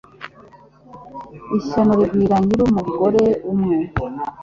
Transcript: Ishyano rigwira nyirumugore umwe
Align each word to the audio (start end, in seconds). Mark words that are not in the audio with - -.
Ishyano 1.57 1.93
rigwira 1.99 2.35
nyirumugore 2.45 3.23
umwe 3.51 3.77